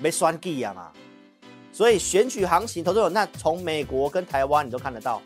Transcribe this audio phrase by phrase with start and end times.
[0.00, 0.90] 没算计啊嘛。
[1.72, 5.22] 所以选举行情，投资者那从美国跟台湾你都看得到，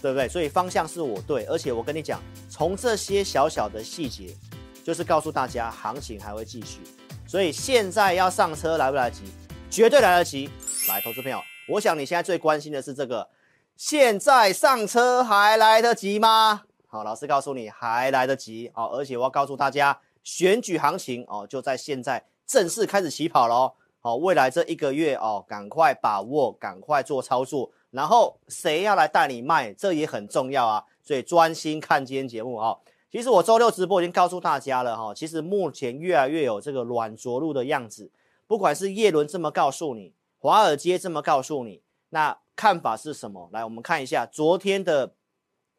[0.00, 0.26] 对不对？
[0.26, 4.34] 所以方向是我对，而且我跟你讲，从这些小小的细节，
[4.82, 6.80] 就是告诉大家行情还会继续。
[7.26, 9.24] 所以现在要上车来不来得及？
[9.68, 10.48] 绝对来得及。
[10.88, 11.38] 来，投资朋友，
[11.68, 13.28] 我想你现在最关心的是这个，
[13.76, 16.62] 现在上车还来得及吗？
[16.86, 18.70] 好，老师告诉你还来得及。
[18.74, 23.74] 哦，而且我要告诉大家，选举行情哦就在现在正式开始起跑喽。
[24.00, 27.70] 好，未来这一个月哦，赶快把握，赶快做操作。
[27.90, 30.84] 然后谁要来带你卖，这也很重要啊。
[31.02, 32.78] 所以专心看今天节目哦。
[33.10, 35.14] 其实我周六直播已经告诉大家了哈。
[35.14, 38.10] 其实目前越来越有这个软着陆的样子，
[38.46, 43.48] 不管是叶伦这么告诉你，华尔街这么告诉你，那看法是什么？
[43.52, 45.14] 来，我们看一下昨天的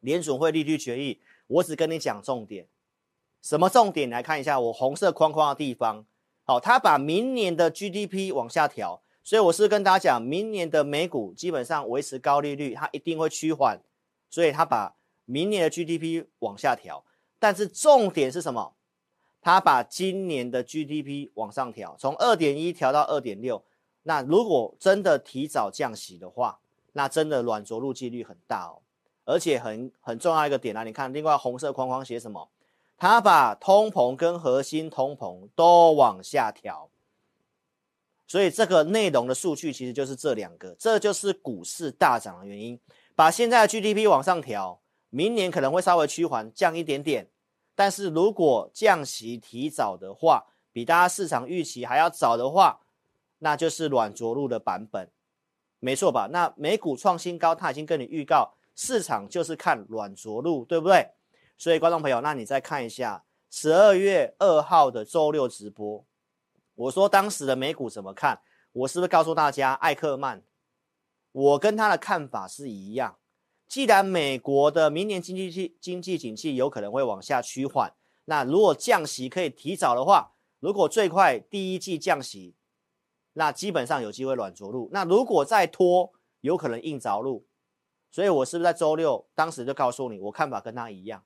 [0.00, 1.20] 联准会利率决议。
[1.46, 2.66] 我只跟你讲重点，
[3.40, 4.10] 什么重点？
[4.10, 6.04] 来看一下我红色框框的地方。
[6.50, 13.80] 好，他把明年的 GDP 往下调，所以我是跟大家讲，明年的美股基本上维持高利率，它一定会趋缓，
[14.28, 17.04] 所以他把明年的 GDP 往下调。
[17.38, 18.74] 但是重点是什么？
[19.40, 23.62] 他把今年的 GDP 往上调，从二点一调到二点六。
[24.02, 26.58] 那如果真的提早降息的话，
[26.94, 28.82] 那真的软着陆几率很大哦。
[29.24, 32.50] 而且很很重要一个点啊，你看另外红色框框写什么？
[33.00, 36.90] 他把通膨跟核心通膨都往下调，
[38.26, 42.78] 所以这个内容的数据其实就是这两个，这就是股市大涨的原因。
[43.16, 47.30] 把现在的 GDP 往上调，明年可能会稍微趋缓，降一点点。
[47.74, 52.80] 但是如果降息提早的话，比大家市场预期还要早的话，
[53.38, 55.10] 那就是软着陆的版本，
[55.78, 56.28] 没错吧？
[56.30, 61.08] 那美股创新高，他已经跟你预告，市场就是看软着陆，对不对？
[61.60, 66.06] 所以，观众朋友，那你再看一下十二月二号的周六直播，
[66.74, 68.40] 我说当时的美股怎么看？
[68.72, 70.42] 我是不是告诉大家，艾克曼，
[71.32, 73.18] 我跟他的看法是一样。
[73.68, 77.92] 既然美国的明年经济经济景气有可能会往下趋缓，
[78.24, 82.56] 那如果降息可以提早的话，如果最快第一季降息，
[83.34, 84.88] 那基本上有机会软着陆。
[84.94, 86.10] 那如果再拖，
[86.40, 87.46] 有可能硬着陆。
[88.10, 91.22] 所以我是不是在周六当时就告诉你，我看法跟他一样？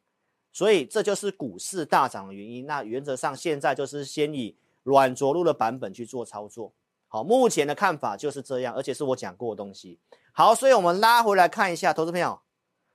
[0.54, 2.64] 所以这就是股市大涨的原因。
[2.64, 6.72] 那原则上现在就是先以软着陆的版本去做操作。
[7.08, 9.98] 好，目前的看法就是这样，而且是我讲过的东西。
[10.32, 12.40] 好，所以我们拉回来看一下，投资朋友，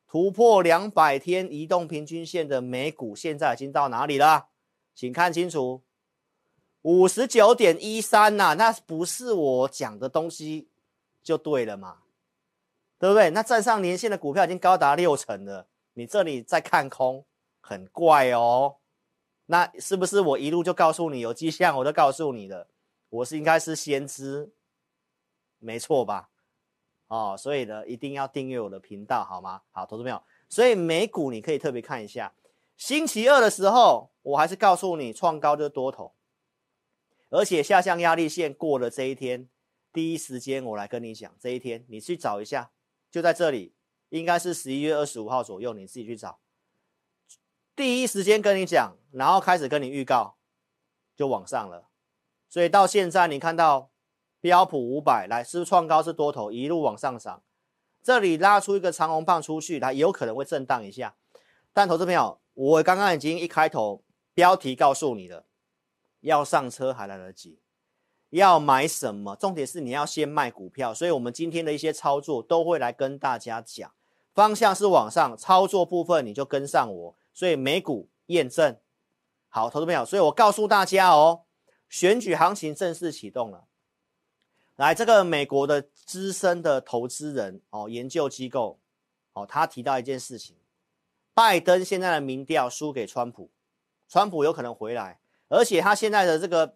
[0.07, 4.47] 突破两百天移动平均线的美股现在已经到哪里了？
[4.95, 5.83] 请看清楚，
[6.81, 10.69] 五十九点一三呐，那不是我讲的东西
[11.21, 11.97] 就对了嘛？
[12.97, 13.29] 对不对？
[13.29, 17.25] 那站上年线的股票已经高达六成了，你这里在看空？
[17.69, 18.77] 很怪哦，
[19.45, 22.67] 那是不是我一路就告诉你有迹象，我都告诉你的，
[23.09, 24.51] 我是应该是先知，
[25.59, 26.31] 没错吧？
[27.09, 29.61] 哦，所以呢，一定要订阅我的频道，好吗？
[29.69, 30.19] 好，投资朋友，
[30.49, 32.33] 所以美股你可以特别看一下，
[32.75, 36.15] 星期二的时候，我还是告诉你创高就多头，
[37.29, 39.47] 而且下降压力线过了这一天，
[39.93, 42.71] 第一时间我来跟你讲，这一天你去找一下，
[43.11, 43.75] 就在这里，
[44.09, 46.39] 应该是十一月二十五号左右，你自己去找。
[47.79, 50.35] 第一时间跟你讲，然后开始跟你预告，
[51.15, 51.87] 就往上了。
[52.49, 53.89] 所以到现在你看到
[54.41, 57.41] 标普五百来，是不是创高是多头一路往上涨？
[58.03, 61.15] 这里拉出一个长红棒出去，它有可能会震荡一下。
[61.71, 64.03] 但投资朋友，我刚刚已经一开头
[64.33, 65.45] 标题告诉你了，
[66.19, 67.61] 要上车还来得及，
[68.31, 69.37] 要买什么？
[69.37, 70.93] 重点是你要先卖股票。
[70.93, 73.89] 所以我们今天的一些操作都会来跟大家讲，
[74.33, 77.15] 方向是往上，操作部分你就跟上我。
[77.39, 78.77] 所以美股验证
[79.47, 81.45] 好，投资朋友，所以我告诉大家哦，
[81.87, 83.65] 选举行情正式启动了。
[84.75, 88.81] 来，这个美国的资深的投资人哦，研究机构
[89.31, 90.57] 哦，他提到一件事情：
[91.33, 93.49] 拜登现在的民调输给川普，
[94.09, 96.75] 川普有可能回来，而且他现在的这个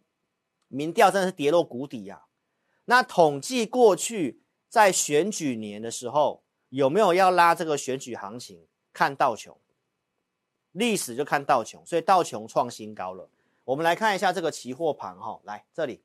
[0.69, 2.28] 民调真的是跌落谷底呀、啊。
[2.85, 8.65] 那统计过去在选举年的时候，有没有要拉这个选举行情？
[8.94, 9.60] 看道琼。
[10.74, 13.30] 历史就看道琼，所以道琼创新高了。
[13.64, 16.04] 我们来看一下这个期货盘哈，来这里，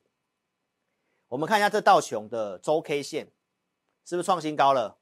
[1.27, 3.33] 我们看一下这道琼的周 K 线
[4.05, 4.97] 是不是创新高了？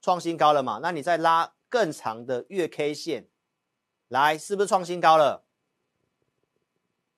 [0.00, 0.80] 创新高了嘛？
[0.82, 3.28] 那你再拉更长的月 K 线，
[4.08, 5.44] 来是不是创新高了？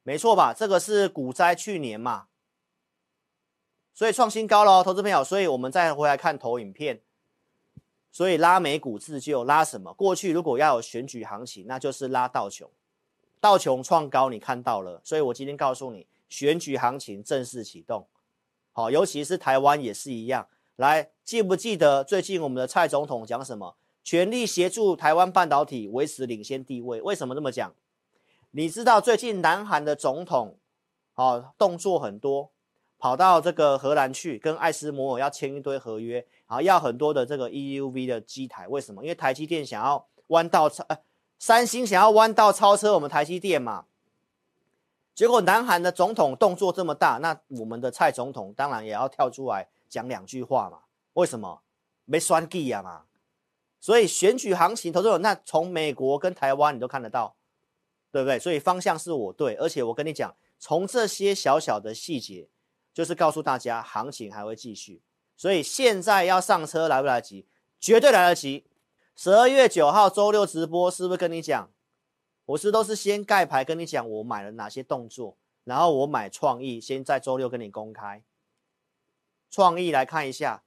[0.02, 0.52] 没错吧？
[0.52, 2.26] 这个是股灾去年嘛，
[3.94, 5.22] 所以创新高了哦，投资朋友。
[5.22, 7.02] 所以我们再回来看投影片。
[8.12, 9.92] 所以拉美股自救，拉什么？
[9.94, 12.70] 过去如果要有选举行情，那就是拉道琼，
[13.40, 15.00] 道琼创高，你看到了。
[15.02, 18.06] 所以我今天告诉你，选举行情正式启动。
[18.72, 20.46] 好，尤其是台湾也是一样。
[20.76, 23.76] 来，记不记得最近我们的蔡总统讲什么？
[24.04, 27.00] 全力协助台湾半导体维持领先地位。
[27.00, 27.72] 为什么这么讲？
[28.50, 30.58] 你知道最近南韩的总统，
[31.12, 32.50] 好动作很多，
[33.02, 38.68] 跑到这个荷兰去跟艾斯摩尔要签一堆合约，然后要很多的这个 EUV 的机台。
[38.68, 39.02] 为什么？
[39.02, 40.96] 因为台积电想要弯道超，呃，
[41.36, 43.86] 三星想要弯道超车我们台积电嘛。
[45.16, 50.82] 结果南韩的总统动作这么大，那我们的蔡总统当然也要跳出来讲两句话嘛？
[51.14, 51.62] 为什么？
[52.04, 53.02] 没选举啊嘛？
[53.80, 57.34] 所以选举行情，投资者那从美国跟台湾你都看得到，
[58.12, 58.38] 对不对？
[58.38, 62.48] 所以方向是我对，而且我跟你讲，从这些小小的细节，
[62.92, 65.02] 就是告诉大家行情还会继续。
[65.36, 67.46] 所以现在要上车来不来得及？
[67.80, 68.66] 绝对来得及。
[69.16, 71.70] 十二月九号周六直播是不是跟你讲？
[72.46, 78.22] 我是都是先盖牌跟你讲我买了哪些动作，然后我买创意，先在周六跟你公开。
[79.50, 80.64] 创意来看一下，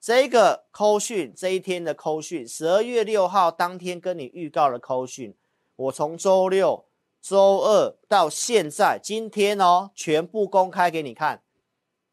[0.00, 5.36] 这个扣讯这一天的扣讯，十二月六号当天跟你预告的扣讯，
[5.76, 6.87] 我从周六、
[7.20, 11.42] 周二到现在今天哦，全部公开给你看，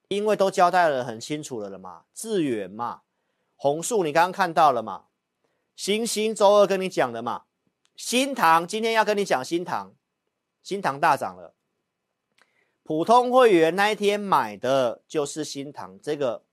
[0.07, 3.01] 因为都交代了很清楚了了嘛，智远嘛，
[3.55, 5.05] 红树你刚刚看到了嘛，
[5.75, 7.43] 星星周二跟你讲的嘛。
[7.95, 9.93] 新唐今天要跟你讲新唐，
[10.61, 11.55] 新唐大涨了。
[12.83, 16.43] 普通会员那一天买的就是新唐，这个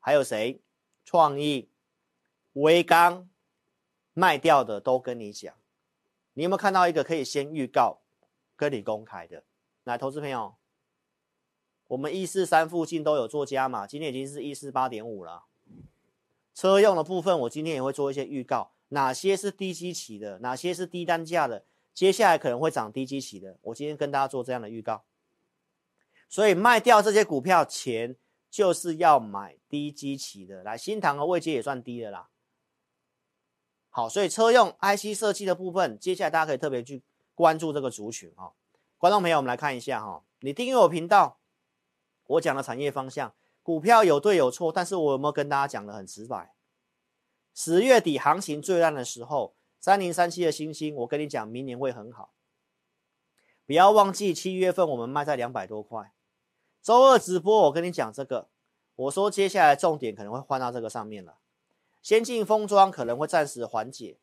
[0.00, 0.60] 还有谁？
[1.04, 1.70] 创意、
[2.52, 3.30] 威刚
[4.12, 5.54] 卖掉的都跟你讲。
[6.38, 7.98] 你有没有看到一个可以先预告
[8.54, 9.42] 跟你公开的？
[9.82, 10.54] 来，投资朋友，
[11.88, 15.46] 我们一四三附近都有做加码，今天已经是一四八点五了。
[16.54, 18.70] 车用的部分，我今天也会做一些预告。
[18.90, 20.38] 哪些是低基期的？
[20.38, 21.64] 哪些是低单价的？
[21.92, 23.58] 接下来可能会涨低基期的。
[23.62, 25.02] 我今天跟大家做这样的预告，
[26.28, 28.14] 所以卖掉这些股票钱
[28.48, 30.62] 就是要买低基期的。
[30.62, 32.28] 来，新塘和位阶也算低的啦。
[33.98, 37.02] 好，所以车用 IC 设计的部分，接下来大家可以特别去
[37.34, 38.52] 关注这个族群哈。
[38.96, 41.40] 观众朋友，我们来看一下哈，你订阅我频道，
[42.28, 46.54] 我讲的产业方向，股票有对有错，但是我有没有跟大家讲的很直白？
[47.52, 52.30] 十月底行情最烂的时候，三零三七的星星，我跟你讲，明年会很好。
[53.66, 56.12] 不要忘记七月份我们卖在两百多块。
[56.80, 58.46] 周二直播我跟你讲这个，
[58.94, 61.38] 我说接下来重点可能会换到这个上面了。
[62.08, 64.16] 先进封装可能会暂时缓解，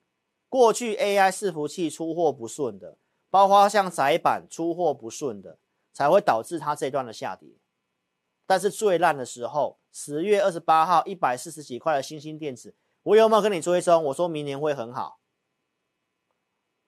[0.50, 2.98] 过去 AI 伺服器出货不顺的，
[3.30, 5.60] 包括像窄板出货不顺的，
[5.94, 7.48] 才会导致它这段的下跌。
[8.48, 12.74] 但是最烂的时候，十月二十八号一百四十几块的新兴电子。
[13.04, 14.06] 我有没有跟你追踪？
[14.06, 15.20] 我说明年会很好，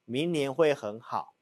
[0.04, 1.36] 明年会很好，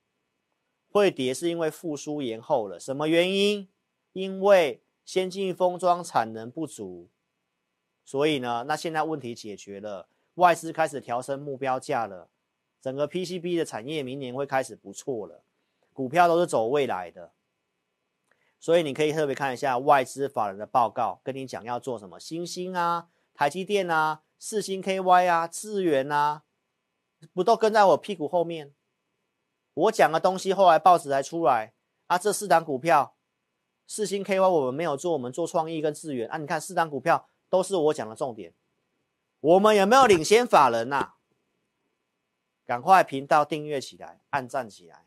[0.92, 2.78] 会跌是因为复苏延后了。
[2.78, 3.70] 什么原因？
[4.12, 7.10] 因为先进封装产能不足，
[8.06, 12.30] 所以呢，那现在问题解决了，外资开始调升目标价了，
[12.80, 15.44] 整个 PCB 的产业明年会开始不错了，
[15.92, 17.34] 股票都是走未来的，
[18.60, 24.22] 所以你可以特别看一下外资法人的报告，跟你讲要做什么，新兴啊，台积电啊。
[24.38, 26.44] 四星 KY 啊，智原啊，
[27.34, 28.76] 不都跟在我屁股后面？
[29.74, 31.74] 我讲的东西后来报纸才出来
[32.08, 32.18] 啊。
[32.18, 33.16] 这四档股票，
[33.88, 36.38] 四星 KY 我们没有做，我们做创意跟智源啊。
[36.38, 38.54] 你看四档股票都是我讲的重点。
[39.40, 41.12] 我们有没有领先法人呐、啊？
[42.66, 45.06] 赶快频道订阅起来，按赞起来。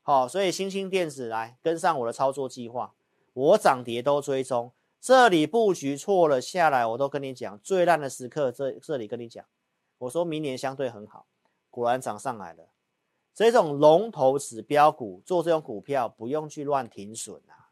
[0.00, 2.94] 好，所以星星电子来跟上我的操作计划，
[3.32, 4.72] 我涨跌都追踪。
[5.00, 9.44] 这里布局错了，下来我都跟你讲，最烂的时刻这这里跟你讲，
[9.98, 11.26] 我说明年相对很好，
[11.68, 12.68] 果然涨上来了。
[13.34, 17.70] 这种龙头指标股做这种股票不用去乱停损啊。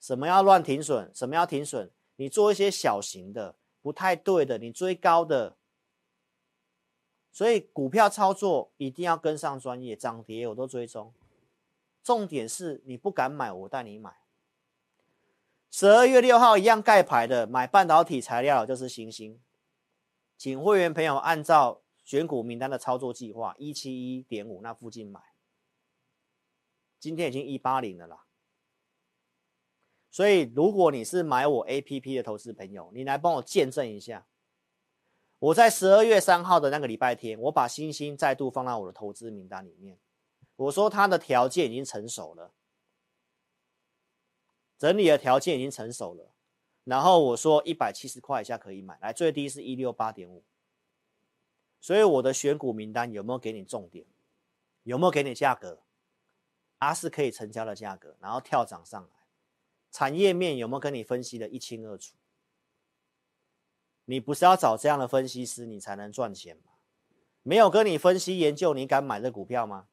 [0.00, 1.10] 什么要乱停损？
[1.14, 1.90] 什么要停损？
[2.18, 5.56] 你做一些小型的不太对的，你追高的。
[7.30, 11.14] 所以股票操作一定要跟上专业，涨跌我都追踪。
[12.02, 14.16] 重点是你不敢买，我带你买。
[15.70, 19.40] 十二月六号一样盖牌的买半导体材料就是欣兴，
[20.36, 25.20] 请会员朋友按照选股名单的操作计划一七一点五那附近买，
[26.98, 28.24] 今天已经一八零了啦。
[30.10, 34.26] 所以如果你是买我 APP 的投资朋友，你来帮我见证一下，
[35.38, 39.98] 我在十二月三号的那个礼拜天，我把星星再度放到我的投资名单里面，
[40.56, 42.52] 我说它的条件已经成熟了。
[44.78, 46.32] 整理的条件已经成熟了，
[46.84, 50.44] 然后我说一百七十块以下可以买，来最低是一六八点五，
[51.80, 54.06] 所以我的选股名单有没有给你重点？
[54.84, 55.82] 有没有给你价格？
[56.78, 59.17] 啊是可以成交的价格，然后跳涨上来，
[59.90, 62.16] 产业面有没有跟你分析的一清二楚？
[64.04, 66.72] 你不是要找这样的分析师，你才能赚钱吗？
[67.42, 69.86] 没有跟你分析研究，你敢买这股票吗？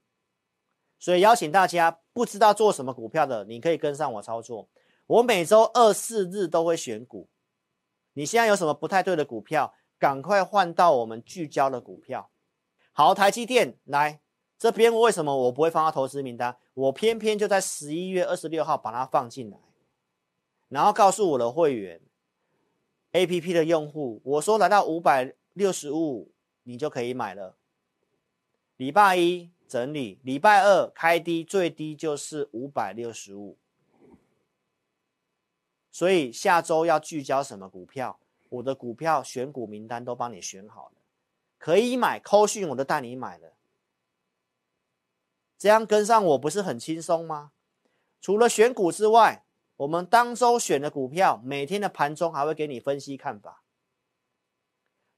[0.97, 4.69] 所以邀请大家，不知道做什么股票的，你可以跟上我操作。
[5.07, 7.29] 我每周二四日都会选股。
[8.13, 12.31] 你现在有什么不太对的股票，赶快换到我们聚焦的股票。
[12.93, 14.21] 好，台积电来
[14.57, 16.57] 这边，为什么我不会放到投资名单？
[16.73, 19.57] 我偏偏就在十一月二十六号把它放进来，
[20.69, 22.01] 然后告诉我的会员
[23.13, 26.31] ，APP 的用户，我说来到五百六十五，
[26.63, 27.57] 你就可以买了。
[28.77, 29.51] 礼拜一。
[29.67, 33.57] 整理，礼拜二开低，最低就是五百六十五。
[35.91, 38.19] 所以下周要聚焦什么股票？
[38.49, 41.01] 我的股票选股名单都帮你选好了，
[41.57, 43.53] 可以买，扣讯我都带你买了。
[45.57, 47.51] 这样跟上我不是很轻松吗？
[48.21, 49.44] 除了选股之外，
[49.77, 53.63] 我们当周选的股票，每天的盘中还会给你分析看法。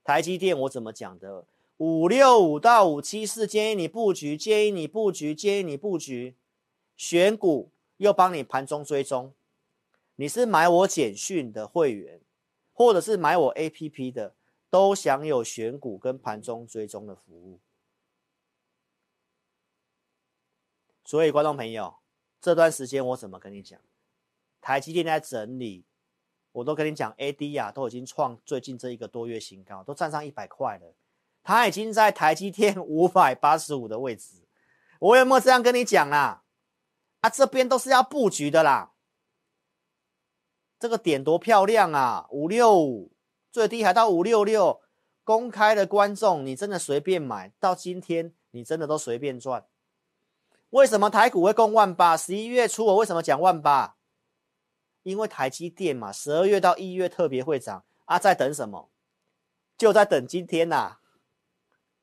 [0.04, 1.46] 台积电我怎么讲的？
[1.78, 6.36] 五六五到五七四，建议你布局，建议你布局，建议你布局，
[6.96, 9.34] 选股又帮你盘中追踪。
[10.16, 12.20] 你是买我简讯的会员，
[12.74, 14.34] 或者是买我 APP 的，
[14.72, 17.60] 都享有选股跟盘中追踪的服务。
[21.06, 21.98] 所以，观众朋友，
[22.42, 23.80] 这段时间我怎么跟你讲？
[24.62, 25.86] 台积电在整理，
[26.52, 30.96] 我都跟你讲，AD 呀、啊，都已经创最近这一个多月新高，都站上一百块了。
[31.44, 34.46] 它已经在台积电五百八十五的位置，
[35.00, 36.44] 我有没有这样跟你讲啦？
[37.22, 38.92] 啊，这边都是要布局的啦。
[40.80, 43.12] 这个点多漂亮啊，五六五，
[43.52, 44.82] 最低还到五六六，
[45.24, 49.66] 公开的观众，你真的随便买，到今天你真的都随便赚。
[50.72, 52.16] 为什么台股会攻万八？
[52.16, 53.97] 十一月初我为什么讲万八？
[55.08, 58.92] 因为台积电嘛，十二月到一月特别会涨啊，在等什么？
[59.78, 61.02] 就在等今天呐、啊。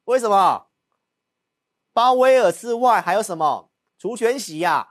[0.04, 0.68] 为什么？
[1.92, 4.88] 鲍威尔之外还有什么除权息呀、啊？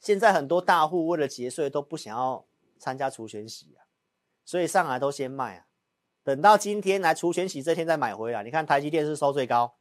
[0.00, 2.46] 现在很多大户为了节税都不想要
[2.78, 3.84] 参加除权息啊，
[4.46, 5.66] 所以上来都先卖啊，
[6.24, 8.42] 等到今天来除权息这天再买回来。
[8.42, 9.76] 你看台积电是收最高，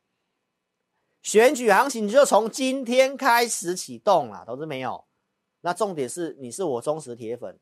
[1.21, 5.05] 选举行情就从今天开始启动了，投资没有？
[5.61, 7.59] 那重点是你是我忠实铁粉，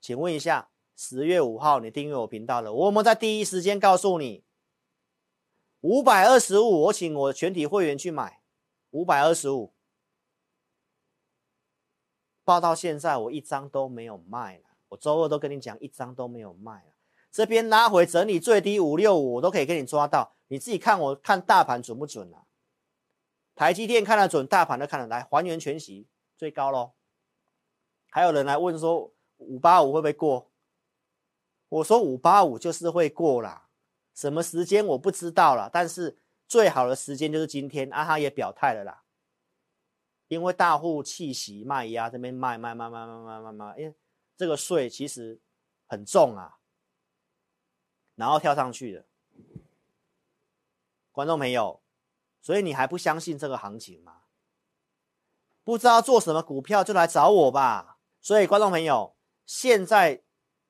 [0.00, 4.44] 请问一下，十月五号你订阅我频道了，我有没有在第一时间告诉你？
[5.80, 8.40] 五百二十五，我请我全体会员去买，
[8.90, 9.74] 五百二十五，
[12.42, 14.64] 报到现在我一张都没有卖了。
[14.88, 16.94] 我周二都跟你讲，一张都没有卖了。
[17.30, 20.34] 这边拉回整理最低五六五，我都可以给你抓到。
[20.48, 22.46] 你自己看，我看大盘准不准啊？
[23.54, 26.92] 台积电看得准，大盘都看得来，还原全息最高喽。
[28.10, 30.50] 还有人来问说五八五会不会过？
[31.68, 33.68] 我说五八五就是会过啦。
[34.14, 36.16] 什么时间我不知道了，但是
[36.48, 38.04] 最好的时间就是今天啊！
[38.04, 39.04] 他也表态了啦，
[40.28, 43.94] 因为大户弃息卖压这边卖卖卖卖卖卖卖卖，因为
[44.36, 45.38] 这个税其实
[45.86, 46.58] 很重啊，
[48.14, 49.04] 然后跳上去了，
[51.12, 51.82] 观众朋友，
[52.40, 54.22] 所以你还不相信这个行情吗？
[55.66, 57.98] 不知道做什么股票就来找我吧。
[58.20, 60.22] 所以观众朋友，现在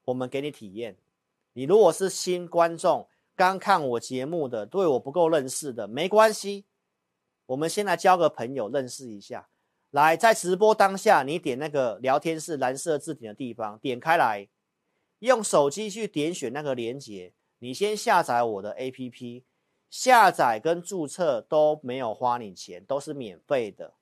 [0.07, 0.97] 我们给你体验，
[1.53, 3.07] 你如果是新观众。
[3.35, 6.65] 刚看我节目的，对我不够认识的，没关系，
[7.45, 9.47] 我们先来交个朋友，认识一下。
[9.91, 14.49] 来，在直播当下，你点那个聊天室蓝色字体的地方，点开来，
[15.19, 17.35] 用手机去点选那个链接。
[17.59, 19.43] 你先下载我的 APP，
[19.91, 23.93] 下载跟注册都没有花你钱，都是免费的。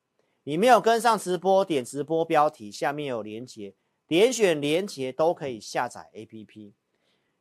[0.45, 3.75] 你没有跟上直播，点直播标题下面有链接，
[4.07, 6.73] 点选链接都可以下载 APP。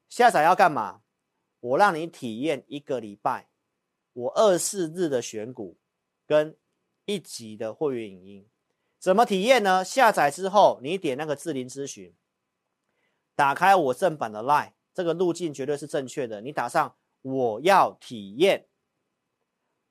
[0.09, 1.01] 下载要干嘛？
[1.59, 3.47] 我让你体验一个礼拜，
[4.13, 5.77] 我二四日的选股
[6.27, 6.57] 跟
[7.05, 8.47] 一集的会员影音，
[8.99, 9.83] 怎么体验呢？
[9.83, 12.13] 下载之后，你点那个智霖咨询，
[13.35, 16.41] 打开我正版的 LINE，这个路径绝对是正确的。
[16.41, 18.67] 你打上我要体验，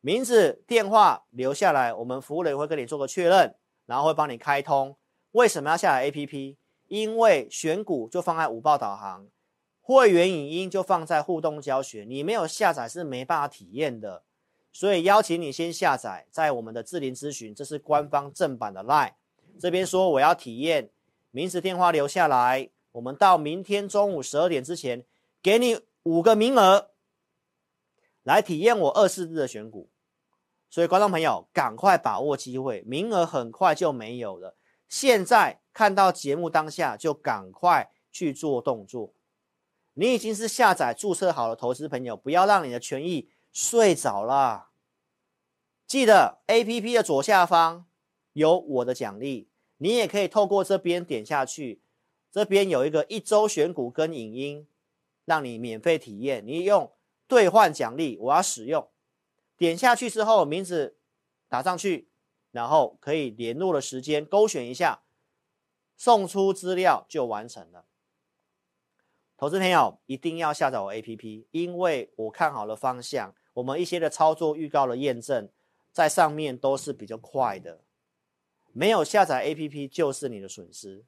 [0.02, 3.54] 名字、电话留下来，我们服务人员会跟你做个确认，
[3.86, 4.96] 然后会帮你开通。
[5.30, 6.56] 为什么要下载 APP？
[6.88, 9.28] 因为选股就放在五报导航。
[9.80, 14.22] 会员影音就放在互动教学，你没有下载是没办法体验的，
[14.72, 19.12] 所以邀请你先下载，在我们的智霖咨询，这是官方正版的 LINE，
[19.60, 20.90] 这边说我要体验，
[21.30, 25.04] 名字电话留下来，我们到明天中午十二点之前，
[25.40, 26.90] 给你五个名额，
[28.22, 29.90] 来体验我二四日的选股，
[30.72, 34.56] 所以观众朋友，赶快把握机会，名额很快就没有了。
[34.88, 39.12] 现在看到节目当下就赶快去做动作。
[39.92, 44.70] 你已经是下载注册好的投资朋友，不要让你的权益睡着了。
[45.86, 47.84] 记得 APP 的左下方
[48.32, 51.82] 有我的奖励，你也可以透过这边点下去，
[52.30, 54.66] 这边有一个一周选股跟影音，
[55.26, 56.42] 让你免费体验。
[56.46, 56.90] 你用
[57.28, 58.88] 兑换奖励，我要使用，
[59.56, 60.96] 点下去之后名字
[61.48, 62.08] 打上去，
[62.50, 65.02] 然后可以联络的时间勾选一下，
[65.96, 67.86] 送出资料就完成了。
[69.36, 75.48] 投资朋友一定要下载我 APP，因为我看好了方向，我们一些的操作预告的验证。
[75.92, 77.82] 在上面都是比较快的，
[78.72, 81.04] 没有下载 APP 就是你的损失，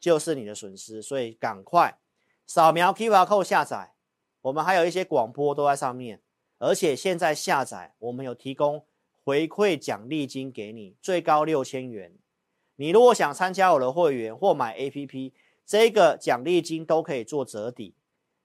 [0.00, 1.98] 就是你的损失，所以赶快
[2.46, 3.92] 扫描 QR Code 下载。
[4.40, 6.22] 我们还有一些广播都在上面，
[6.64, 8.86] 而且现在下载我们有提供
[9.22, 12.16] 回馈奖励金给你，最高六千元。
[12.76, 15.32] 你如果想参加我的会员或买 APP，
[15.66, 17.94] 这个奖励金都可以做折抵，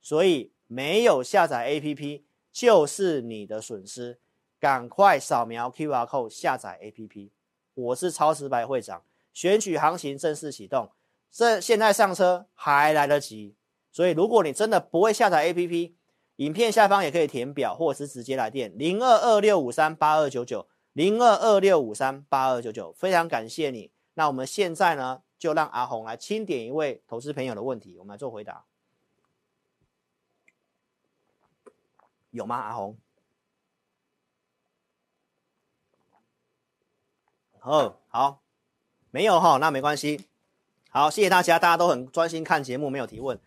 [0.02, 4.20] 所以没有下载 APP 就是你的损失。
[4.60, 7.30] 赶快扫描 QR code 下载 APP，
[7.74, 9.02] 我是超时白会长，
[9.34, 10.90] 选举行情正式启动，
[11.32, 13.56] 这现在上车还来得及，
[13.90, 15.94] 所以如果你真的不会下载 APP，
[16.40, 23.92] 影片下方也可以填表，或是直接来电零二二六五三八二九九零二二六五三八二九九，非常感谢你。
[24.14, 28.64] 那我们现在呢，就让阿红来清点一位投资朋友的问题，我们来做回答，
[32.32, 32.56] 有吗？
[32.56, 32.98] 阿红？
[37.62, 38.42] 哦，好，
[39.12, 40.26] 没有哈，那没关系。
[40.90, 43.38] 好，谢谢大家，大家都很专心看节目，没有提问。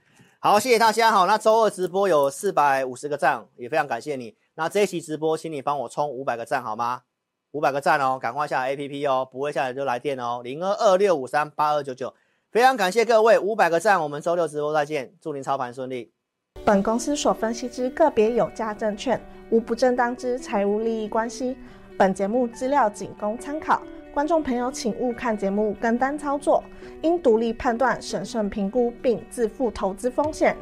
[0.45, 1.13] 好，谢谢大家。
[1.13, 4.35] 好，那周二直播有四百五十个赞，也非常感谢你。
[4.57, 7.03] 那这一期直播，请你帮我冲五百个赞好吗？
[7.53, 12.13] 五百个赞哦，赶快下载 APP 哦，不会下载就来电哦，零二二六五三八二九九。
[12.51, 16.13] 非常感谢各位，五百个赞，我们周六直播再见，祝您操盘顺利。
[16.65, 21.57] 本公司所分析之个别有价证券，无不正当之财务利益关系。
[21.97, 23.81] 本节目资料仅供参考。
[24.13, 26.63] 观众朋友，请勿看节目跟单操作，
[27.01, 30.55] 应独立判断、审慎评估并自负投资风险。